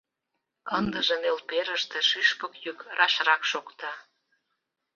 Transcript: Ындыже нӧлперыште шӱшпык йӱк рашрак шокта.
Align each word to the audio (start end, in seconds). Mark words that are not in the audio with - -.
Ындыже 0.77 1.15
нӧлперыште 1.23 1.99
шӱшпык 2.09 2.53
йӱк 2.63 2.79
рашрак 2.97 3.41
шокта. 3.51 3.91